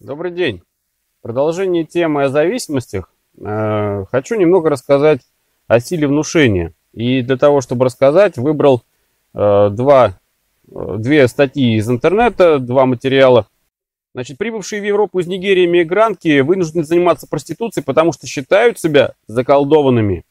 Добрый 0.00 0.30
день. 0.30 0.60
В 1.20 1.22
продолжение 1.22 1.84
темы 1.84 2.24
о 2.24 2.28
зависимостях 2.28 3.10
э, 3.40 4.04
хочу 4.10 4.34
немного 4.34 4.68
рассказать 4.68 5.22
о 5.68 5.80
силе 5.80 6.06
внушения. 6.06 6.74
И 6.92 7.22
для 7.22 7.38
того, 7.38 7.62
чтобы 7.62 7.86
рассказать, 7.86 8.36
выбрал 8.36 8.82
э, 9.32 9.70
два, 9.72 10.20
э, 10.70 10.96
две 10.98 11.26
статьи 11.28 11.76
из 11.76 11.88
интернета, 11.88 12.58
два 12.58 12.84
материала. 12.84 13.46
Значит, 14.14 14.36
прибывшие 14.36 14.82
в 14.82 14.84
Европу 14.84 15.18
из 15.18 15.28
Нигерии 15.28 15.64
мигрантки 15.64 16.40
вынуждены 16.40 16.84
заниматься 16.84 17.26
проституцией, 17.26 17.82
потому 17.82 18.12
что 18.12 18.26
считают 18.26 18.78
себя 18.78 19.14
заколдованными. 19.28 20.26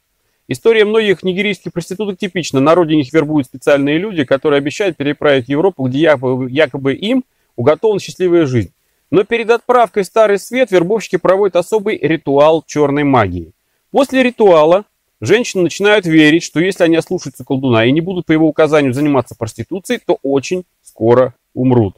История 0.48 0.86
многих 0.86 1.24
нигерийских 1.24 1.74
проституток 1.74 2.20
типична. 2.20 2.60
На 2.60 2.76
родине 2.76 3.02
их 3.02 3.12
вербуют 3.12 3.48
специальные 3.48 3.98
люди, 3.98 4.26
которые 4.26 4.60
обещают 4.60 4.96
переправить 4.96 5.48
в 5.48 5.50
Европу, 5.50 5.88
где 5.88 6.02
якобы, 6.02 6.52
якобы 6.52 6.94
им 6.94 7.24
уготована 7.56 8.00
счастливая 8.00 8.46
жизнь. 8.46 8.75
Но 9.12 9.24
перед 9.24 9.50
отправкой 9.50 10.04
Старый 10.04 10.40
Свет 10.40 10.72
вербовщики 10.72 11.18
проводят 11.18 11.56
особый 11.56 11.98
ритуал 11.98 12.64
черной 12.66 13.04
магии. 13.04 13.54
После 13.92 14.24
ритуала 14.24 14.86
женщины 15.22 15.64
начинают 15.64 16.06
верить, 16.06 16.44
что 16.44 16.60
если 16.60 16.84
они 16.84 16.96
ослушаются 16.96 17.44
колдуна 17.44 17.86
и 17.86 17.92
не 17.92 18.02
будут 18.02 18.26
по 18.26 18.32
его 18.32 18.48
указанию 18.48 18.94
заниматься 18.94 19.36
проституцией, 19.38 20.02
то 20.06 20.20
очень 20.22 20.66
скоро 20.82 21.34
умрут. 21.54 21.96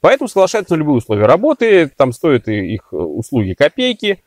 Поэтому 0.00 0.28
соглашаются 0.28 0.74
на 0.74 0.78
любые 0.78 0.96
условия 0.96 1.26
работы, 1.26 1.90
там 1.96 2.12
стоят 2.12 2.48
их 2.48 2.92
услуги 2.92 3.54
копейки. 3.54 4.22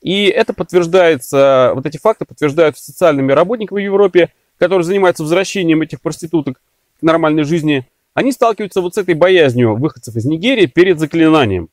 И 0.00 0.26
это 0.26 0.52
подтверждается, 0.52 1.72
вот 1.74 1.86
эти 1.86 1.96
факты 1.96 2.24
подтверждаются 2.24 2.84
социальными 2.84 3.32
работниками 3.32 3.80
в 3.80 3.84
Европе, 3.84 4.32
которые 4.58 4.84
занимаются 4.84 5.22
возвращением 5.22 5.82
этих 5.82 6.00
проституток 6.00 6.60
к 7.00 7.02
нормальной 7.02 7.44
жизни. 7.44 7.86
Они 8.12 8.30
сталкиваются 8.32 8.80
вот 8.80 8.94
с 8.94 8.98
этой 8.98 9.14
боязнью 9.14 9.76
выходцев 9.76 10.14
из 10.14 10.24
Нигерии 10.24 10.66
перед 10.66 11.00
заклинанием. 11.00 11.68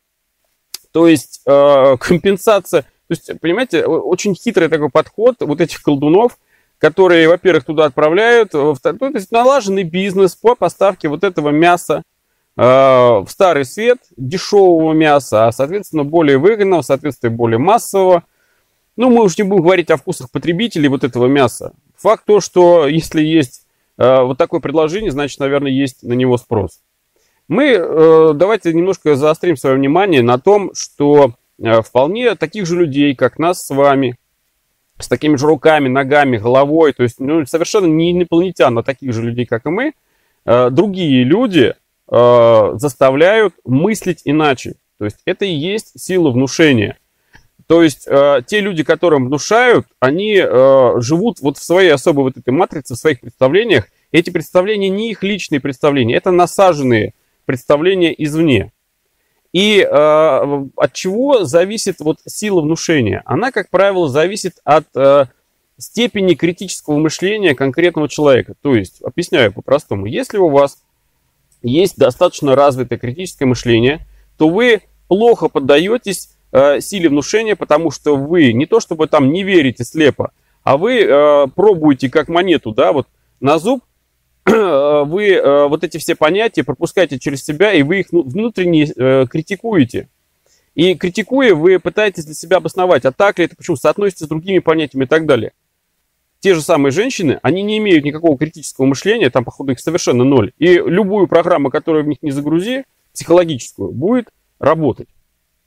То 0.92 1.08
есть 1.08 1.42
э, 1.46 1.98
компенсация, 2.00 2.82
то 2.82 2.88
есть, 3.10 3.32
понимаете, 3.40 3.86
очень 3.86 4.36
хитрый 4.36 4.70
такой 4.70 4.90
подход 4.90 5.36
вот 5.40 5.60
этих 5.62 5.82
колдунов, 5.82 6.38
которые, 6.78 7.28
во-первых, 7.28 7.64
туда 7.66 7.86
отправляют, 7.86 8.54
во-вторых, 8.54 9.00
то 9.00 9.08
есть 9.10 9.32
налаженный 9.32 9.84
бизнес 9.84 10.36
по 10.36 10.56
поставке 10.56 11.10
вот 11.10 11.24
этого 11.24 11.50
мяса 11.50 12.04
э, 12.58 12.62
в 12.64 13.28
старый 13.28 13.66
свет, 13.66 14.00
дешевого 14.18 14.94
мяса, 14.94 15.48
а, 15.48 15.52
соответственно, 15.52 16.04
более 16.04 16.38
выгодного, 16.38 16.82
соответственно, 16.82 17.36
более 17.36 17.60
массового. 17.60 18.24
Ну, 18.98 19.10
мы 19.10 19.24
уж 19.24 19.38
не 19.38 19.44
будем 19.44 19.64
говорить 19.64 19.92
о 19.92 19.98
вкусах 19.98 20.32
потребителей 20.32 20.88
вот 20.88 21.04
этого 21.04 21.28
мяса. 21.28 21.74
Факт 21.98 22.26
то, 22.26 22.40
что 22.40 22.88
если 22.88 23.22
есть 23.22 23.68
э, 23.98 24.22
вот 24.22 24.38
такое 24.38 24.60
предложение, 24.60 25.12
значит, 25.12 25.40
наверное, 25.40 25.72
есть 25.72 26.02
на 26.02 26.14
него 26.14 26.38
спрос. 26.38 26.80
Мы 27.52 27.74
э, 27.74 28.32
давайте 28.34 28.72
немножко 28.72 29.18
заострим 29.18 29.58
свое 29.58 29.76
внимание 29.76 30.22
на 30.22 30.40
том, 30.40 30.72
что 30.74 31.34
э, 31.62 31.82
вполне 31.82 32.36
таких 32.36 32.66
же 32.66 32.78
людей, 32.78 33.14
как 33.14 33.40
нас 33.40 33.66
с 33.66 33.76
вами, 33.76 34.18
с 34.98 35.10
такими 35.10 35.36
же 35.36 35.48
руками, 35.48 35.90
ногами, 35.90 36.38
головой, 36.38 36.94
то 36.94 37.04
есть 37.04 37.20
ну, 37.20 37.46
совершенно 37.46 37.88
не 37.88 38.14
инопланетян, 38.14 38.78
а 38.78 38.84
таких 38.84 39.12
же 39.12 39.22
людей, 39.22 39.46
как 39.46 39.66
и 39.66 39.70
мы, 39.70 39.92
э, 40.46 40.70
другие 40.70 41.26
люди 41.26 41.76
заставляют 42.08 43.54
мыслить 43.64 44.22
иначе. 44.26 44.76
То 44.98 45.06
есть 45.06 45.18
это 45.24 45.46
и 45.46 45.54
есть 45.54 45.98
сила 46.00 46.30
внушения. 46.32 46.98
То 47.68 47.84
есть 47.84 48.06
э, 48.08 48.42
те 48.46 48.62
люди, 48.62 48.84
которым 48.84 49.26
внушают, 49.26 49.88
они 50.00 50.38
э, 50.38 50.94
живут 51.00 51.42
вот 51.42 51.58
в 51.58 51.64
своей 51.64 51.90
особой 51.90 52.24
вот 52.24 52.38
этой 52.38 52.54
матрице, 52.54 52.96
в 52.96 52.98
своих 52.98 53.20
представлениях. 53.20 53.88
Эти 54.12 54.30
представления 54.30 54.90
не 54.90 55.12
их 55.12 55.22
личные 55.22 55.60
представления, 55.60 56.16
это 56.16 56.32
насаженные 56.32 57.14
представления 57.46 58.14
извне. 58.18 58.72
И 59.54 59.82
э, 59.82 59.88
от 59.90 60.94
чего 60.94 61.44
зависит 61.44 62.00
вот 62.00 62.20
сила 62.26 62.62
внушения? 62.62 63.22
Она, 63.26 63.52
как 63.52 63.70
правило, 63.70 64.08
зависит 64.08 64.60
от 64.64 64.86
э, 64.96 65.26
степени 65.78 66.36
критического 66.36 66.98
мышления 66.98 67.54
конкретного 67.54 68.08
человека. 68.08 68.54
То 68.62 68.76
есть, 68.76 69.02
объясняю 69.02 69.52
по-простому, 69.52 70.06
если 70.06 70.38
у 70.38 70.50
вас 70.50 70.82
есть 71.62 71.98
достаточно 71.98 72.56
развитое 72.56 72.98
критическое 72.98 73.46
мышление, 73.46 74.08
то 74.38 74.50
вы 74.50 74.82
плохо 75.08 75.50
поддаетесь 75.50 76.30
э, 76.52 76.80
силе 76.80 77.10
внушения, 77.10 77.56
потому 77.56 77.92
что 77.92 78.16
вы 78.16 78.54
не 78.54 78.66
то 78.66 78.80
чтобы 78.80 79.08
там 79.08 79.32
не 79.32 79.44
верите 79.44 79.84
слепо, 79.84 80.32
а 80.64 80.78
вы 80.78 81.02
э, 81.02 81.48
пробуете 81.54 82.10
как 82.10 82.30
монету, 82.30 82.72
да, 82.72 82.94
вот 82.94 83.08
на 83.40 83.60
зуб 83.60 83.84
вы 84.52 85.32
э, 85.32 85.68
вот 85.68 85.84
эти 85.84 85.98
все 85.98 86.16
понятия 86.16 86.64
пропускаете 86.64 87.20
через 87.20 87.44
себя, 87.44 87.74
и 87.74 87.84
вы 87.84 88.02
их 88.02 88.12
ну, 88.12 88.24
внутренне 88.24 88.92
э, 88.96 89.26
критикуете. 89.30 90.10
И 90.76 90.96
критикуя, 90.96 91.54
вы 91.54 91.80
пытаетесь 91.80 92.26
для 92.26 92.34
себя 92.34 92.58
обосновать, 92.58 93.06
а 93.06 93.12
так 93.12 93.40
ли 93.40 93.46
это, 93.46 93.56
почему 93.56 93.76
соотносится 93.76 94.26
с 94.26 94.28
другими 94.28 94.60
понятиями 94.60 95.06
и 95.06 95.08
так 95.08 95.26
далее. 95.26 95.52
Те 96.40 96.56
же 96.56 96.62
самые 96.62 96.92
женщины, 96.92 97.40
они 97.44 97.62
не 97.62 97.78
имеют 97.78 98.04
никакого 98.04 98.38
критического 98.38 98.86
мышления, 98.86 99.30
там, 99.30 99.44
походу, 99.44 99.74
их 99.74 99.80
совершенно 99.80 100.24
ноль. 100.24 100.54
И 100.58 100.74
любую 100.74 101.28
программу, 101.28 101.70
которую 101.70 102.04
в 102.04 102.08
них 102.08 102.20
не 102.22 102.32
загрузи, 102.32 102.86
психологическую, 103.14 103.92
будет 103.92 104.30
работать. 104.60 105.08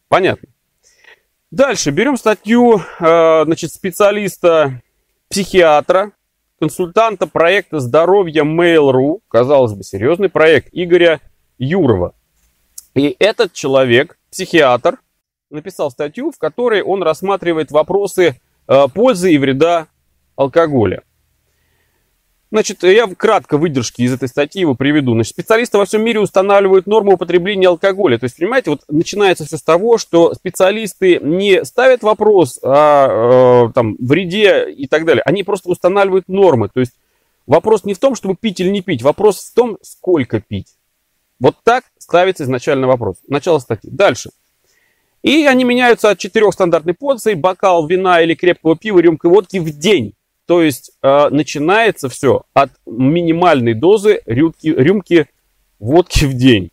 Понятно. 0.08 0.48
Дальше 1.50 1.90
берем 1.90 2.16
статью 2.16 2.80
э, 2.98 3.44
значит, 3.44 3.72
специалиста, 3.72 4.82
психиатра, 5.28 6.12
консультанта 6.64 7.26
проекта 7.26 7.78
здоровья 7.78 8.42
Mail.ru, 8.42 9.20
казалось 9.28 9.74
бы, 9.74 9.84
серьезный 9.84 10.30
проект 10.30 10.68
Игоря 10.72 11.20
Юрова. 11.58 12.14
И 12.94 13.14
этот 13.18 13.52
человек, 13.52 14.18
психиатр, 14.30 14.98
написал 15.50 15.90
статью, 15.90 16.30
в 16.30 16.38
которой 16.38 16.80
он 16.80 17.02
рассматривает 17.02 17.70
вопросы 17.70 18.40
э, 18.66 18.88
пользы 18.94 19.34
и 19.34 19.36
вреда 19.36 19.88
алкоголя. 20.36 21.02
Значит, 22.54 22.84
я 22.84 23.08
кратко 23.08 23.58
выдержки 23.58 24.02
из 24.02 24.12
этой 24.12 24.28
статьи 24.28 24.60
его 24.60 24.76
приведу. 24.76 25.14
Значит, 25.14 25.30
специалисты 25.30 25.76
во 25.76 25.86
всем 25.86 26.04
мире 26.04 26.20
устанавливают 26.20 26.86
норму 26.86 27.14
употребления 27.14 27.66
алкоголя. 27.66 28.16
То 28.16 28.26
есть, 28.26 28.36
понимаете, 28.36 28.70
вот 28.70 28.82
начинается 28.86 29.44
все 29.44 29.56
с 29.56 29.62
того, 29.64 29.98
что 29.98 30.34
специалисты 30.34 31.18
не 31.20 31.64
ставят 31.64 32.04
вопрос 32.04 32.60
о, 32.62 32.68
о 33.64 33.72
там, 33.74 33.96
вреде 33.98 34.70
и 34.70 34.86
так 34.86 35.04
далее. 35.04 35.24
Они 35.26 35.42
просто 35.42 35.68
устанавливают 35.68 36.28
нормы. 36.28 36.68
То 36.72 36.78
есть, 36.78 36.92
вопрос 37.48 37.82
не 37.82 37.92
в 37.92 37.98
том, 37.98 38.14
чтобы 38.14 38.36
пить 38.36 38.60
или 38.60 38.68
не 38.68 38.82
пить. 38.82 39.02
Вопрос 39.02 39.40
в 39.40 39.52
том, 39.52 39.76
сколько 39.82 40.40
пить. 40.40 40.76
Вот 41.40 41.56
так 41.64 41.82
ставится 41.98 42.44
изначально 42.44 42.86
вопрос. 42.86 43.16
Начало 43.26 43.58
статьи. 43.58 43.90
Дальше. 43.90 44.30
И 45.24 45.44
они 45.44 45.64
меняются 45.64 46.10
от 46.10 46.18
четырех 46.20 46.54
стандартных 46.54 46.98
порций, 46.98 47.34
бокал 47.34 47.88
вина 47.88 48.20
или 48.20 48.36
крепкого 48.36 48.76
пива, 48.76 49.00
рюмка 49.00 49.28
водки 49.28 49.56
в 49.56 49.76
день. 49.76 50.14
То 50.46 50.62
есть 50.62 50.92
э, 51.02 51.28
начинается 51.30 52.08
все 52.08 52.42
от 52.52 52.70
минимальной 52.86 53.74
дозы 53.74 54.20
рюмки, 54.26 54.68
рюмки 54.68 55.26
водки 55.78 56.24
в 56.24 56.34
день. 56.34 56.70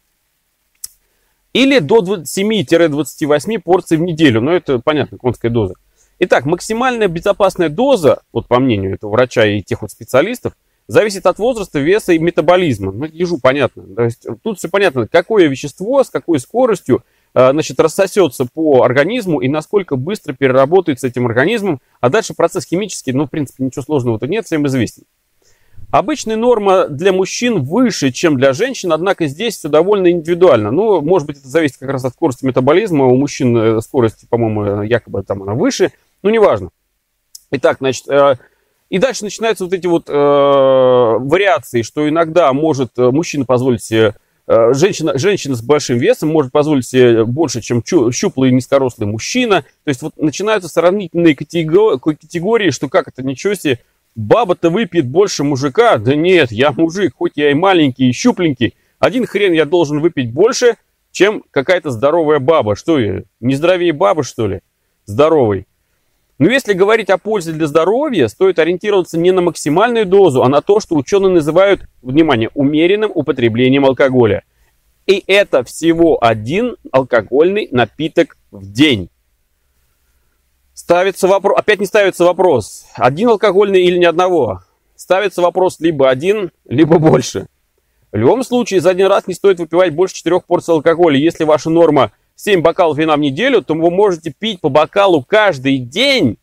Или 1.53 1.79
до 1.79 2.01
7-28 2.01 3.59
порций 3.59 3.97
в 3.97 4.01
неделю. 4.01 4.41
Но 4.41 4.51
это 4.51 4.79
понятно, 4.79 5.17
конская 5.17 5.51
доза. 5.51 5.75
Итак, 6.19 6.45
максимальная 6.45 7.07
безопасная 7.07 7.69
доза, 7.69 8.21
вот 8.31 8.47
по 8.47 8.59
мнению 8.59 8.93
этого 8.93 9.11
врача 9.11 9.45
и 9.45 9.61
тех 9.61 9.81
вот 9.81 9.91
специалистов, 9.91 10.53
зависит 10.87 11.25
от 11.25 11.39
возраста, 11.39 11.79
веса 11.79 12.13
и 12.13 12.19
метаболизма. 12.19 12.91
Ну, 12.91 13.05
ежу 13.05 13.39
понятно. 13.41 13.83
То 13.95 14.03
есть 14.03 14.27
тут 14.43 14.59
все 14.59 14.69
понятно, 14.69 15.07
какое 15.07 15.47
вещество, 15.47 16.03
с 16.03 16.09
какой 16.09 16.39
скоростью 16.39 17.03
значит, 17.33 17.79
рассосется 17.79 18.45
по 18.45 18.83
организму 18.83 19.39
и 19.39 19.47
насколько 19.47 19.95
быстро 19.95 20.33
переработает 20.33 20.99
с 20.99 21.03
этим 21.03 21.25
организмом. 21.25 21.81
А 21.99 22.09
дальше 22.09 22.33
процесс 22.33 22.65
химический, 22.65 23.13
ну, 23.13 23.25
в 23.25 23.29
принципе, 23.29 23.63
ничего 23.63 23.83
сложного-то 23.83 24.27
нет, 24.27 24.45
всем 24.45 24.65
известен. 24.67 25.03
Обычная 25.91 26.37
норма 26.37 26.87
для 26.87 27.11
мужчин 27.11 27.63
выше, 27.63 28.11
чем 28.11 28.37
для 28.37 28.53
женщин, 28.53 28.93
однако 28.93 29.27
здесь 29.27 29.57
все 29.57 29.67
довольно 29.67 30.09
индивидуально. 30.09 30.71
Ну, 30.71 31.01
может 31.01 31.27
быть, 31.27 31.39
это 31.39 31.49
зависит 31.49 31.77
как 31.77 31.89
раз 31.89 32.05
от 32.05 32.13
скорости 32.13 32.45
метаболизма. 32.45 33.05
У 33.07 33.17
мужчин 33.17 33.57
э, 33.57 33.81
скорость, 33.81 34.29
по-моему, 34.29 34.83
якобы 34.83 35.21
там 35.23 35.43
она 35.43 35.53
выше. 35.53 35.91
Ну, 36.23 36.29
неважно. 36.29 36.69
Итак, 37.51 37.77
значит, 37.81 38.07
э, 38.07 38.37
и 38.89 38.99
дальше 38.99 39.25
начинаются 39.25 39.65
вот 39.65 39.73
эти 39.73 39.85
вот 39.85 40.05
э, 40.07 40.13
вариации, 40.13 41.81
что 41.81 42.07
иногда 42.07 42.53
может 42.53 42.97
мужчина 42.97 43.43
позволить 43.43 43.83
себе 43.83 44.07
Э, 44.07 44.13
женщина, 44.47 45.17
женщина 45.17 45.55
с 45.55 45.61
большим 45.61 45.97
весом 45.97 46.29
может 46.29 46.51
позволить 46.51 46.87
себе 46.87 47.25
больше, 47.25 47.61
чем 47.61 47.83
щуплый 47.85 48.51
низкорослый 48.51 49.07
мужчина. 49.07 49.63
То 49.83 49.89
есть 49.89 50.01
вот 50.01 50.17
начинаются 50.17 50.69
сравнительные 50.69 51.35
категории, 51.35 52.69
что 52.71 52.89
как 52.89 53.07
это, 53.07 53.23
ничего 53.23 53.53
себе, 53.53 53.79
баба-то 54.15 54.69
выпьет 54.69 55.07
больше 55.07 55.43
мужика. 55.43 55.97
Да 55.97 56.15
нет, 56.15 56.51
я 56.51 56.71
мужик, 56.71 57.13
хоть 57.17 57.33
я 57.35 57.51
и 57.51 57.53
маленький, 57.53 58.09
и 58.09 58.13
щупленький. 58.13 58.75
Один 58.99 59.25
хрен 59.25 59.53
я 59.53 59.65
должен 59.65 59.99
выпить 59.99 60.31
больше, 60.31 60.75
чем 61.11 61.43
какая-то 61.51 61.89
здоровая 61.89 62.39
баба. 62.39 62.75
Что 62.75 62.99
я, 62.99 63.23
не 63.39 63.55
здоровее 63.55 63.93
бабы, 63.93 64.23
что 64.23 64.47
ли? 64.47 64.61
Здоровый. 65.05 65.65
Но 66.41 66.49
если 66.49 66.73
говорить 66.73 67.11
о 67.11 67.19
пользе 67.19 67.51
для 67.51 67.67
здоровья, 67.67 68.27
стоит 68.27 68.57
ориентироваться 68.57 69.15
не 69.15 69.29
на 69.29 69.41
максимальную 69.41 70.07
дозу, 70.07 70.41
а 70.41 70.49
на 70.49 70.63
то, 70.63 70.79
что 70.79 70.95
ученые 70.95 71.31
называют, 71.31 71.83
внимание, 72.01 72.49
умеренным 72.55 73.11
употреблением 73.13 73.85
алкоголя. 73.85 74.41
И 75.05 75.23
это 75.27 75.63
всего 75.63 76.17
один 76.19 76.77
алкогольный 76.91 77.67
напиток 77.69 78.37
в 78.49 78.71
день. 78.71 79.11
Ставится 80.73 81.27
вопрос, 81.27 81.59
опять 81.59 81.79
не 81.79 81.85
ставится 81.85 82.25
вопрос, 82.25 82.87
один 82.95 83.29
алкогольный 83.29 83.83
или 83.83 83.99
ни 83.99 84.05
одного. 84.05 84.63
Ставится 84.95 85.43
вопрос 85.43 85.79
либо 85.79 86.09
один, 86.09 86.49
либо 86.65 86.97
больше. 86.97 87.45
В 88.11 88.17
любом 88.17 88.43
случае, 88.43 88.81
за 88.81 88.89
один 88.89 89.05
раз 89.05 89.27
не 89.27 89.35
стоит 89.35 89.59
выпивать 89.59 89.93
больше 89.93 90.15
4 90.15 90.39
порций 90.39 90.73
алкоголя. 90.73 91.19
Если 91.19 91.43
ваша 91.43 91.69
норма 91.69 92.11
7 92.43 92.61
бокалов 92.61 92.97
вина 92.97 93.15
в 93.15 93.19
неделю, 93.19 93.61
то 93.61 93.75
вы 93.75 93.91
можете 93.91 94.31
пить 94.31 94.61
по 94.61 94.69
бокалу 94.69 95.23
каждый 95.23 95.77
день. 95.77 96.37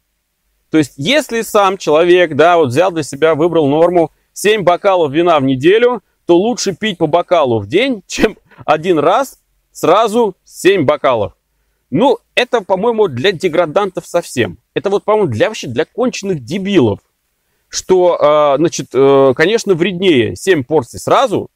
То 0.71 0.79
есть, 0.79 0.93
если 0.97 1.43
сам 1.43 1.77
человек, 1.77 2.37
да, 2.37 2.57
вот 2.57 2.69
взял 2.69 2.93
для 2.93 3.03
себя, 3.03 3.35
выбрал 3.35 3.67
норму 3.67 4.13
7 4.33 4.63
бокалов 4.63 5.11
вина 5.11 5.41
в 5.41 5.43
неделю, 5.43 6.03
то 6.25 6.37
лучше 6.37 6.77
пить 6.77 6.99
по 6.99 7.09
бокалу 7.09 7.59
в 7.59 7.67
день, 7.67 8.05
чем 8.07 8.37
один 8.65 9.01
раз 9.01 9.41
сразу 9.73 10.37
7 10.45 10.85
бокалов. 10.85 11.33
Ну, 11.91 12.19
это, 12.37 12.61
по-моему, 12.61 13.09
для 13.09 13.33
деградантов 13.33 14.07
совсем. 14.07 14.59
Это 14.75 14.91
вот, 14.91 15.05
по-моему, 15.05 15.29
для 15.29 15.49
вообще 15.49 15.67
для 15.67 15.85
конченных 15.85 16.45
дебилов. 16.45 17.01
Что, 17.69 18.55
э, 18.55 18.59
значит, 18.59 18.91
э, 18.93 19.33
конечно, 19.35 19.75
вреднее 19.75 20.37
7 20.37 20.63
порций 20.63 21.01
сразу, 21.01 21.51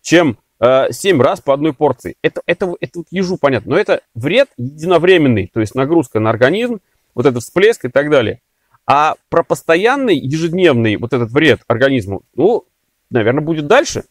чем 0.00 0.38
7 0.62 1.20
раз 1.20 1.40
по 1.40 1.54
одной 1.54 1.72
порции. 1.72 2.16
Это, 2.22 2.40
это, 2.46 2.74
это 2.80 2.98
вот 3.00 3.08
ежу 3.10 3.36
понятно. 3.36 3.72
Но 3.72 3.78
это 3.78 4.02
вред 4.14 4.48
единовременный, 4.56 5.50
то 5.52 5.60
есть 5.60 5.74
нагрузка 5.74 6.20
на 6.20 6.30
организм, 6.30 6.80
вот 7.14 7.26
этот 7.26 7.42
всплеск 7.42 7.84
и 7.84 7.88
так 7.88 8.10
далее. 8.10 8.40
А 8.86 9.16
про 9.28 9.42
постоянный 9.42 10.16
ежедневный 10.16 10.96
вот 10.96 11.12
этот 11.12 11.30
вред 11.32 11.62
организму, 11.66 12.22
ну, 12.34 12.66
наверное, 13.10 13.42
будет 13.42 13.66
дальше. 13.66 14.04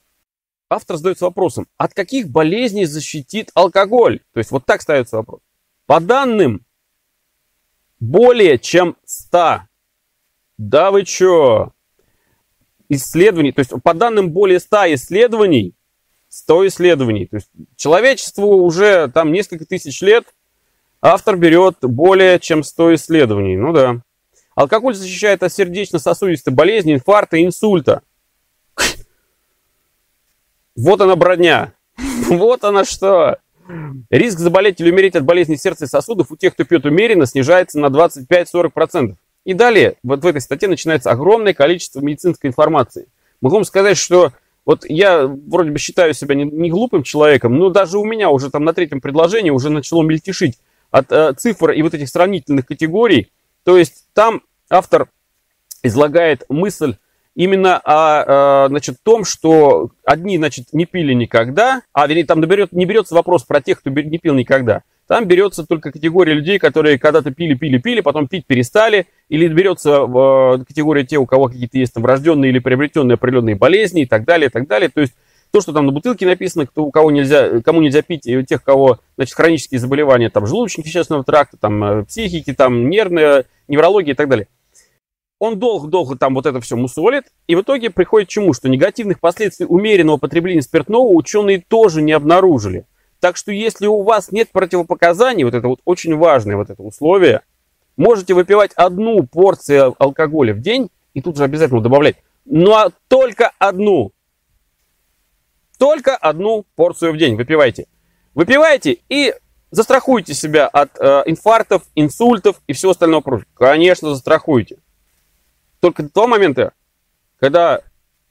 Автор 0.69 0.97
задается 0.97 1.25
вопросом, 1.25 1.67
от 1.77 1.93
каких 1.93 2.29
болезней 2.29 2.85
защитит 2.85 3.51
алкоголь? 3.53 4.19
То 4.33 4.39
есть 4.39 4.51
вот 4.51 4.65
так 4.65 4.81
ставится 4.81 5.17
вопрос. 5.17 5.41
По 5.85 5.99
данным, 5.99 6.65
более 7.99 8.57
чем 8.57 8.95
100. 9.05 9.61
Да 10.57 10.91
вы 10.91 11.03
чё? 11.03 11.73
Исследований, 12.87 13.51
то 13.51 13.59
есть 13.59 13.71
по 13.83 13.93
данным 13.93 14.31
более 14.31 14.59
100 14.59 14.93
исследований, 14.95 15.75
100 16.31 16.67
исследований. 16.67 17.25
То 17.25 17.35
есть 17.35 17.49
человечеству 17.75 18.63
уже 18.63 19.09
там 19.09 19.33
несколько 19.33 19.65
тысяч 19.65 20.01
лет 20.01 20.25
автор 21.01 21.35
берет 21.35 21.75
более 21.81 22.39
чем 22.39 22.63
100 22.63 22.95
исследований. 22.95 23.57
Ну 23.57 23.73
да. 23.73 24.01
Алкоголь 24.55 24.95
защищает 24.95 25.43
от 25.43 25.51
сердечно-сосудистой 25.51 26.53
болезни, 26.53 26.93
инфаркта, 26.93 27.43
инсульта. 27.43 28.01
Вот 30.77 31.01
она 31.01 31.15
броня. 31.17 31.73
Вот 32.27 32.63
она 32.63 32.85
что. 32.85 33.37
Риск 34.09 34.39
заболеть 34.39 34.81
или 34.81 34.91
умереть 34.91 35.15
от 35.15 35.23
болезни 35.23 35.55
сердца 35.55 35.85
и 35.85 35.87
сосудов 35.87 36.31
у 36.31 36.37
тех, 36.37 36.53
кто 36.53 36.63
пьет 36.63 36.85
умеренно, 36.85 37.25
снижается 37.25 37.79
на 37.79 37.87
25-40%. 37.87 39.15
И 39.43 39.53
далее, 39.53 39.95
вот 40.03 40.23
в 40.23 40.27
этой 40.27 40.41
статье 40.41 40.67
начинается 40.67 41.11
огромное 41.11 41.53
количество 41.53 41.99
медицинской 42.01 42.49
информации. 42.49 43.07
Могу 43.39 43.55
вам 43.55 43.65
сказать, 43.65 43.97
что 43.97 44.33
вот 44.65 44.85
я 44.87 45.27
вроде 45.27 45.71
бы 45.71 45.79
считаю 45.79 46.13
себя 46.13 46.35
не, 46.35 46.43
не 46.43 46.69
глупым 46.69 47.03
человеком, 47.03 47.57
но 47.57 47.69
даже 47.69 47.97
у 47.97 48.05
меня 48.05 48.29
уже 48.29 48.49
там 48.49 48.63
на 48.63 48.73
третьем 48.73 49.01
предложении 49.01 49.49
уже 49.49 49.69
начало 49.69 50.03
мельтешить 50.03 50.59
от 50.91 51.11
э, 51.11 51.33
цифр 51.33 51.71
и 51.71 51.81
вот 51.81 51.93
этих 51.93 52.09
сравнительных 52.09 52.65
категорий. 52.67 53.31
То 53.63 53.77
есть 53.77 54.05
там 54.13 54.41
автор 54.69 55.09
излагает 55.83 56.43
мысль 56.49 56.95
именно 57.35 57.79
о, 57.83 58.65
э, 58.65 58.69
значит, 58.69 58.97
том, 59.03 59.23
что 59.23 59.91
одни, 60.03 60.37
значит, 60.37 60.73
не 60.73 60.85
пили 60.85 61.13
никогда, 61.13 61.81
а, 61.93 62.05
вернее, 62.07 62.25
там 62.25 62.39
наберет, 62.39 62.71
не 62.71 62.85
берется 62.85 63.15
вопрос 63.15 63.43
про 63.43 63.61
тех, 63.61 63.79
кто 63.79 63.89
не 63.89 64.17
пил 64.19 64.35
никогда. 64.35 64.83
Там 65.11 65.25
берется 65.25 65.65
только 65.65 65.91
категория 65.91 66.33
людей, 66.33 66.57
которые 66.57 66.97
когда-то 66.97 67.31
пили, 67.31 67.53
пили, 67.53 67.79
пили, 67.79 67.99
потом 67.99 68.29
пить 68.29 68.45
перестали, 68.45 69.07
или 69.27 69.45
берется 69.49 70.07
э, 70.07 70.63
категория 70.65 71.05
тех, 71.05 71.19
у 71.19 71.25
кого 71.25 71.49
какие-то 71.49 71.77
есть 71.77 71.93
там 71.93 72.03
врожденные 72.03 72.49
или 72.49 72.59
приобретенные 72.59 73.15
определенные 73.15 73.55
болезни 73.55 74.03
и 74.03 74.05
так 74.05 74.23
далее, 74.23 74.47
и 74.47 74.49
так 74.49 74.69
далее. 74.69 74.87
То 74.87 75.01
есть 75.01 75.13
то, 75.51 75.59
что 75.59 75.73
там 75.73 75.87
на 75.87 75.91
бутылке 75.91 76.25
написано, 76.25 76.65
кто, 76.65 76.85
у 76.85 76.91
кого 76.91 77.11
нельзя, 77.11 77.59
кому 77.59 77.81
нельзя 77.81 78.03
пить, 78.03 78.25
и 78.25 78.37
у 78.37 78.43
тех, 78.43 78.61
у 78.61 78.63
кого, 78.63 78.99
значит, 79.17 79.35
хронические 79.35 79.81
заболевания, 79.81 80.29
там, 80.29 80.45
желудочно-кишечного 80.45 81.25
тракта, 81.25 81.57
там, 81.57 81.83
э, 81.83 82.05
психики, 82.05 82.53
там, 82.53 82.89
нервная, 82.89 83.43
неврология 83.67 84.13
и 84.13 84.15
так 84.15 84.29
далее 84.29 84.47
он 85.39 85.57
долго-долго 85.57 86.15
там 86.15 86.35
вот 86.35 86.45
это 86.45 86.61
все 86.61 86.77
мусолит, 86.77 87.23
и 87.47 87.55
в 87.55 87.61
итоге 87.63 87.89
приходит 87.89 88.29
к 88.29 88.31
чему? 88.31 88.53
Что 88.53 88.69
негативных 88.69 89.19
последствий 89.19 89.65
умеренного 89.65 90.17
потребления 90.17 90.61
спиртного 90.61 91.07
ученые 91.07 91.63
тоже 91.67 92.03
не 92.03 92.11
обнаружили. 92.11 92.85
Так 93.21 93.37
что 93.37 93.53
если 93.53 93.87
у 93.87 94.01
вас 94.01 94.31
нет 94.33 94.49
противопоказаний, 94.51 95.45
вот 95.45 95.53
это 95.53 95.67
вот 95.69 95.79
очень 95.85 96.17
важное 96.17 96.57
вот 96.57 96.69
это 96.69 96.81
условие, 96.83 97.41
можете 97.95 98.33
выпивать 98.33 98.71
одну 98.73 99.23
порцию 99.23 99.95
алкоголя 99.97 100.53
в 100.53 100.59
день, 100.59 100.89
и 101.13 101.21
тут 101.21 101.37
же 101.37 101.45
обязательно 101.45 101.81
добавлять, 101.81 102.17
но 102.43 102.91
только 103.07 103.51
одну. 103.59 104.11
Только 105.77 106.17
одну 106.17 106.65
порцию 106.75 107.13
в 107.13 107.17
день 107.17 107.35
выпивайте. 107.35 107.87
Выпивайте 108.33 108.97
и 109.07 109.33
застрахуйте 109.69 110.33
себя 110.33 110.67
от 110.67 110.99
э, 110.99 111.23
инфарктов, 111.27 111.83
инсультов 111.95 112.61
и 112.67 112.73
всего 112.73 112.91
остального 112.91 113.21
прочего. 113.21 113.47
Конечно, 113.53 114.09
застрахуйте 114.09 114.79
только 115.79 116.03
до 116.03 116.09
того 116.09 116.27
момента, 116.27 116.73
когда 117.39 117.81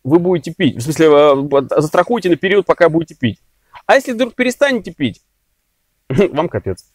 вы 0.02 0.18
будете 0.18 0.54
пить. 0.54 0.76
В 0.76 0.80
смысле, 0.80 1.06
э, 1.06 1.62
застрахуйте 1.76 2.30
на 2.30 2.36
период, 2.36 2.64
пока 2.64 2.88
будете 2.88 3.14
пить. 3.14 3.38
А 3.86 3.94
если 3.94 4.12
вдруг 4.12 4.34
перестанете 4.34 4.92
пить, 4.92 5.22
вам 6.08 6.48
капец. 6.48 6.92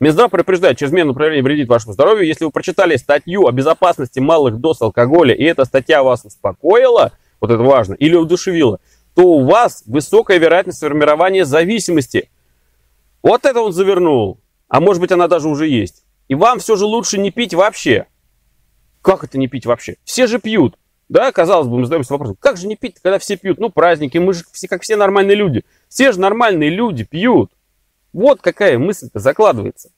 Минздрав 0.00 0.30
предупреждает, 0.30 0.78
чрезмерное 0.78 1.12
управление 1.12 1.42
вредит 1.42 1.68
вашему 1.68 1.92
здоровью. 1.92 2.26
Если 2.26 2.44
вы 2.44 2.52
прочитали 2.52 2.96
статью 2.96 3.46
о 3.46 3.52
безопасности 3.52 4.20
малых 4.20 4.58
доз 4.58 4.80
алкоголя, 4.80 5.34
и 5.34 5.42
эта 5.42 5.64
статья 5.64 6.04
вас 6.04 6.24
успокоила, 6.24 7.12
вот 7.40 7.50
это 7.50 7.62
важно, 7.62 7.94
или 7.94 8.14
удушевила, 8.14 8.78
то 9.14 9.24
у 9.24 9.44
вас 9.44 9.82
высокая 9.86 10.38
вероятность 10.38 10.78
формирования 10.78 11.44
зависимости. 11.44 12.30
Вот 13.22 13.44
это 13.44 13.60
он 13.60 13.72
завернул. 13.72 14.38
А 14.68 14.80
может 14.80 15.00
быть, 15.00 15.10
она 15.10 15.26
даже 15.26 15.48
уже 15.48 15.66
есть. 15.66 16.04
И 16.28 16.36
вам 16.36 16.60
все 16.60 16.76
же 16.76 16.84
лучше 16.84 17.18
не 17.18 17.32
пить 17.32 17.54
вообще. 17.54 18.06
Как 19.02 19.24
это 19.24 19.38
не 19.38 19.48
пить 19.48 19.66
вообще? 19.66 19.96
Все 20.04 20.26
же 20.28 20.38
пьют. 20.38 20.78
Да, 21.08 21.32
казалось 21.32 21.68
бы, 21.68 21.78
мы 21.78 21.84
задаемся 21.84 22.12
вопросом, 22.12 22.36
как 22.38 22.56
же 22.56 22.66
не 22.66 22.76
пить, 22.76 22.96
когда 23.02 23.18
все 23.18 23.36
пьют? 23.36 23.58
Ну, 23.58 23.70
праздники, 23.70 24.18
мы 24.18 24.34
же 24.34 24.44
все, 24.52 24.68
как 24.68 24.82
все 24.82 24.96
нормальные 24.96 25.36
люди. 25.36 25.64
Все 25.88 26.12
же 26.12 26.20
нормальные 26.20 26.70
люди 26.70 27.04
пьют. 27.04 27.50
Вот 28.12 28.40
какая 28.42 28.78
мысль-то 28.78 29.18
закладывается. 29.18 29.90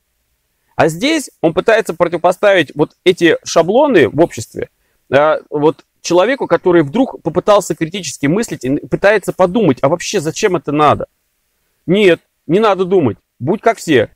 А 0.77 0.89
здесь 0.89 1.31
он 1.41 1.53
пытается 1.53 1.95
противопоставить 1.95 2.73
вот 2.75 2.93
эти 3.05 3.39
шаблоны 3.45 4.09
в 4.09 4.21
обществе 4.21 4.71
а, 5.11 5.41
вот 5.51 5.85
человеку, 6.01 6.47
который 6.47 6.83
вдруг 6.83 7.21
попытался 7.23 7.75
критически 7.75 8.27
мыслить 8.27 8.65
и 8.65 8.77
пытается 8.87 9.33
подумать, 9.33 9.79
а 9.83 9.89
вообще 9.89 10.21
зачем 10.21 10.57
это 10.57 10.73
надо? 10.73 11.07
Нет, 11.87 12.21
не 12.47 12.61
надо 12.61 12.85
думать. 12.85 13.19
Будь 13.39 13.61
как 13.61 13.79
все. 13.79 14.11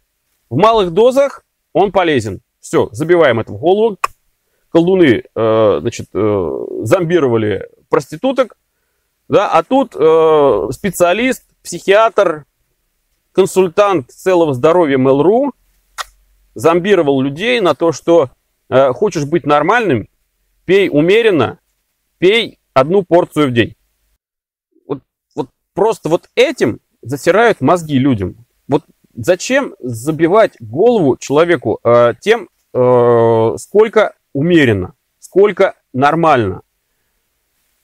В 0.49 0.57
малых 0.57 0.92
дозах 0.92 1.45
он 1.73 1.92
полезен. 1.92 2.40
Все, 2.61 2.88
забиваем 2.92 3.40
это 3.40 3.52
в 3.52 3.59
голову, 3.59 3.99
колдуны, 4.75 5.23
э, 5.23 5.78
значит, 5.81 6.09
э, 6.12 6.66
зомбировали 6.83 7.69
проституток, 7.88 8.57
да, 9.28 9.49
а 9.49 9.62
тут 9.62 9.95
э, 9.95 10.69
специалист, 10.73 11.45
психиатр, 11.62 12.45
консультант 13.31 14.11
целого 14.11 14.52
здоровья 14.52 14.99
Mail.ru 14.99 15.52
зомбировал 16.57 17.21
людей 17.21 17.61
на 17.61 17.76
то, 17.76 17.93
что 17.93 18.31
э, 18.69 18.93
хочешь 18.93 19.26
быть 19.26 19.47
нормальным, 19.47 20.09
пей 20.64 20.88
умеренно, 20.90 21.61
пей 22.19 22.59
одну 22.73 23.04
порцию 23.04 23.50
в 23.50 23.52
день. 23.52 23.76
Вот, 24.88 25.02
вот 25.37 25.50
просто 25.73 26.09
вот 26.09 26.28
этим 26.35 26.81
затирают 27.00 27.61
мозги 27.61 27.97
людям. 28.00 28.45
Вот 28.66 28.83
зачем 29.14 29.76
забивать 29.78 30.57
голову 30.59 31.16
человеку 31.16 31.78
э, 31.85 32.14
тем, 32.21 32.49
э, 32.73 33.54
сколько 33.59 34.14
умеренно, 34.35 34.95
сколько 35.19 35.75
нормально. 35.95 36.61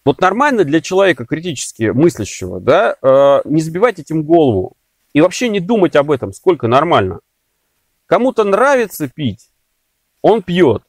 Вот 0.04 0.20
нормально 0.20 0.64
для 0.64 0.82
человека 0.82 1.24
критически 1.24 1.84
мыслящего, 1.90 2.60
да, 2.60 2.96
э, 3.00 3.40
не 3.44 3.62
забивать 3.62 3.98
этим 3.98 4.24
голову 4.24 4.76
и 5.14 5.20
вообще 5.20 5.48
не 5.48 5.60
думать 5.60 5.96
об 5.96 6.10
этом, 6.10 6.32
сколько 6.32 6.68
нормально. 6.68 7.20
Кому-то 8.06 8.44
нравится 8.44 9.08
пить, 9.08 9.50
он 10.20 10.42
пьет. 10.42 10.82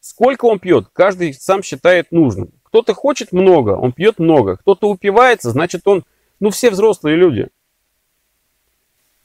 Сколько 0.00 0.44
он 0.44 0.60
пьет, 0.60 0.88
каждый 0.92 1.34
сам 1.34 1.62
считает 1.62 2.12
нужным. 2.12 2.52
Кто-то 2.62 2.94
хочет 2.94 3.32
много, 3.32 3.70
он 3.70 3.92
пьет 3.92 4.18
много. 4.18 4.56
Кто-то 4.56 4.88
упивается, 4.88 5.50
значит 5.50 5.86
он, 5.86 6.04
ну 6.40 6.50
все 6.50 6.70
взрослые 6.70 7.16
люди. 7.16 7.48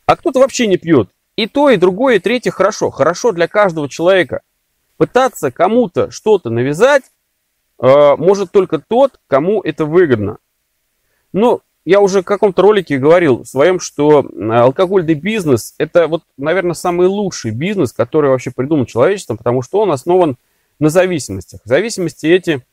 А 0.05 0.15
кто-то 0.15 0.39
вообще 0.39 0.67
не 0.67 0.77
пьет. 0.77 1.09
И 1.35 1.47
то, 1.47 1.69
и 1.69 1.77
другое, 1.77 2.15
и 2.15 2.19
третье 2.19 2.51
хорошо. 2.51 2.89
Хорошо 2.89 3.31
для 3.31 3.47
каждого 3.47 3.87
человека 3.87 4.41
пытаться 5.01 5.49
кому-то 5.49 6.11
что-то 6.11 6.51
навязать 6.51 7.05
э, 7.81 8.15
может 8.17 8.51
только 8.51 8.77
тот, 8.77 9.19
кому 9.25 9.59
это 9.61 9.85
выгодно. 9.85 10.37
Но 11.33 11.61
я 11.85 12.01
уже 12.01 12.21
в 12.21 12.25
каком-то 12.25 12.61
ролике 12.61 12.99
говорил 12.99 13.41
в 13.41 13.47
своем, 13.47 13.79
что 13.79 14.23
алкогольный 14.51 15.15
бизнес– 15.15 15.73
это, 15.79 16.05
вот, 16.07 16.21
наверное, 16.37 16.75
самый 16.75 17.07
лучший 17.07 17.49
бизнес, 17.49 17.93
который 17.93 18.29
вообще 18.29 18.51
придумал 18.51 18.85
человечеством, 18.85 19.37
потому 19.37 19.63
что 19.63 19.79
он 19.79 19.91
основан 19.91 20.37
на 20.77 20.89
зависимостях. 20.91 21.61
Зависимости 21.63 22.27
эти, 22.27 22.63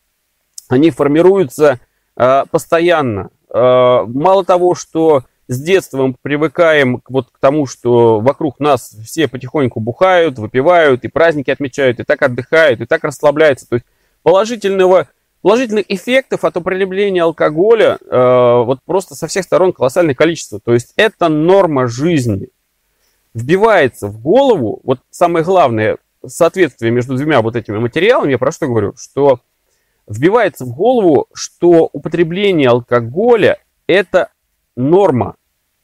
они 0.68 0.90
формируются 0.90 1.80
э, 2.14 2.44
постоянно. 2.50 3.30
Э, 3.48 4.02
мало 4.06 4.44
того, 4.44 4.74
что 4.74 5.24
с 5.48 5.60
детства 5.60 6.06
мы 6.06 6.14
привыкаем 6.20 7.02
вот, 7.08 7.30
к 7.30 7.38
тому, 7.38 7.66
что 7.66 8.20
вокруг 8.20 8.60
нас 8.60 8.94
все 9.04 9.28
потихоньку 9.28 9.80
бухают, 9.80 10.38
выпивают, 10.38 11.04
и 11.04 11.08
праздники 11.08 11.50
отмечают, 11.50 12.00
и 12.00 12.04
так 12.04 12.22
отдыхают, 12.22 12.80
и 12.80 12.86
так 12.86 13.02
расслабляются. 13.02 13.68
То 13.68 13.76
есть 13.76 13.86
положительного 14.22 15.08
Положительных 15.40 15.84
эффектов 15.88 16.44
от 16.44 16.56
употребления 16.56 17.22
алкоголя 17.22 17.98
э, 18.00 18.62
вот 18.64 18.80
просто 18.84 19.14
со 19.14 19.28
всех 19.28 19.44
сторон 19.44 19.72
колоссальное 19.72 20.14
количество. 20.14 20.58
То 20.58 20.74
есть 20.74 20.92
это 20.96 21.28
норма 21.28 21.86
жизни. 21.86 22.48
Вбивается 23.34 24.08
в 24.08 24.20
голову, 24.20 24.80
вот 24.82 24.98
самое 25.10 25.44
главное, 25.44 25.98
соответствие 26.26 26.90
между 26.90 27.14
двумя 27.14 27.40
вот 27.40 27.54
этими 27.54 27.78
материалами, 27.78 28.32
я 28.32 28.38
про 28.38 28.50
что 28.50 28.66
говорю, 28.66 28.94
что 28.96 29.40
вбивается 30.08 30.64
в 30.64 30.74
голову, 30.74 31.28
что 31.32 31.88
употребление 31.92 32.70
алкоголя 32.70 33.58
это 33.86 34.30
норма. 34.76 35.36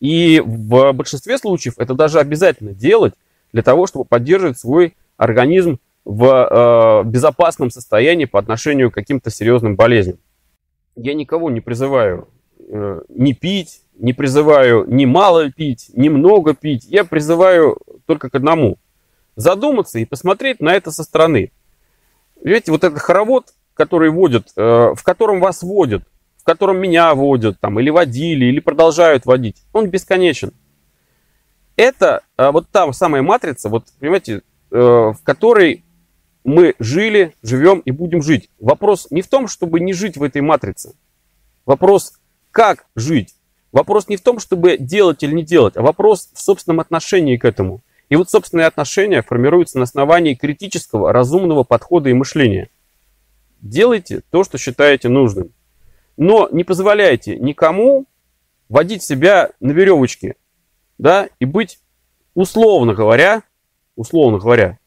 И 0.04 0.38
в 0.38 0.92
большинстве 0.92 1.38
случаев 1.38 1.78
это 1.78 1.94
даже 1.94 2.20
обязательно 2.20 2.74
делать 2.74 3.14
для 3.54 3.62
того, 3.62 3.86
чтобы 3.86 4.04
поддерживать 4.04 4.58
свой 4.58 4.96
организм 5.16 5.78
в 6.04 6.26
э, 6.26 7.08
безопасном 7.08 7.70
состоянии 7.70 8.26
по 8.26 8.38
отношению 8.38 8.90
к 8.90 8.94
каким-то 8.94 9.30
серьезным 9.30 9.76
болезням. 9.76 10.18
Я 10.94 11.14
никого 11.14 11.48
не 11.48 11.62
призываю 11.62 12.28
э, 12.58 13.00
не 13.08 13.32
пить, 13.32 13.80
не 13.94 14.12
призываю 14.12 14.84
ни 14.86 15.06
мало 15.06 15.50
пить, 15.50 15.90
ни 15.94 16.10
много 16.10 16.52
пить. 16.52 16.84
Я 16.84 17.06
призываю 17.06 17.78
только 18.04 18.28
к 18.28 18.34
одному. 18.34 18.76
Задуматься 19.36 19.98
и 19.98 20.04
посмотреть 20.04 20.60
на 20.60 20.74
это 20.74 20.90
со 20.90 21.02
стороны. 21.02 21.50
Видите, 22.42 22.72
вот 22.72 22.84
этот 22.84 22.98
хоровод, 22.98 23.54
который 23.72 24.10
водят, 24.10 24.48
э, 24.54 24.60
в 24.94 25.02
котором 25.02 25.40
вас 25.40 25.62
водят, 25.62 26.02
в 26.44 26.46
котором 26.46 26.76
меня 26.76 27.14
водят, 27.14 27.58
там, 27.58 27.80
или 27.80 27.88
водили, 27.88 28.44
или 28.44 28.60
продолжают 28.60 29.24
водить, 29.24 29.62
он 29.72 29.88
бесконечен. 29.88 30.52
Это 31.74 32.20
э, 32.36 32.50
вот 32.50 32.68
та 32.68 32.92
самая 32.92 33.22
матрица, 33.22 33.70
вот, 33.70 33.86
понимаете, 33.98 34.42
э, 34.70 34.76
в 34.76 35.16
которой 35.24 35.84
мы 36.44 36.74
жили, 36.78 37.34
живем 37.42 37.78
и 37.78 37.90
будем 37.90 38.22
жить. 38.22 38.50
Вопрос 38.60 39.06
не 39.08 39.22
в 39.22 39.28
том, 39.28 39.48
чтобы 39.48 39.80
не 39.80 39.94
жить 39.94 40.18
в 40.18 40.22
этой 40.22 40.42
матрице. 40.42 40.94
Вопрос, 41.64 42.20
как 42.50 42.84
жить. 42.94 43.34
Вопрос 43.72 44.08
не 44.08 44.18
в 44.18 44.20
том, 44.20 44.38
чтобы 44.38 44.76
делать 44.76 45.22
или 45.22 45.32
не 45.32 45.44
делать, 45.44 45.78
а 45.78 45.82
вопрос 45.82 46.28
в 46.34 46.42
собственном 46.42 46.80
отношении 46.80 47.38
к 47.38 47.46
этому. 47.46 47.80
И 48.10 48.16
вот 48.16 48.28
собственные 48.28 48.66
отношения 48.66 49.22
формируются 49.22 49.78
на 49.78 49.84
основании 49.84 50.34
критического, 50.34 51.10
разумного 51.10 51.64
подхода 51.64 52.10
и 52.10 52.12
мышления. 52.12 52.68
Делайте 53.62 54.20
то, 54.30 54.44
что 54.44 54.58
считаете 54.58 55.08
нужным. 55.08 55.52
Но 56.16 56.48
не 56.50 56.64
позволяйте 56.64 57.36
никому 57.38 58.06
водить 58.68 59.02
себя 59.02 59.50
на 59.60 59.72
веревочке, 59.72 60.36
да, 60.98 61.28
и 61.38 61.44
быть, 61.44 61.80
условно 62.34 62.94
говоря, 62.94 63.42
условно 63.96 64.38
говоря, 64.38 64.78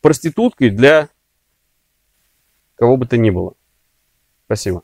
проституткой 0.00 0.70
для 0.70 1.08
кого 2.76 2.96
бы 2.96 3.06
то 3.06 3.18
ни 3.18 3.30
было. 3.30 3.54
Спасибо. 4.46 4.82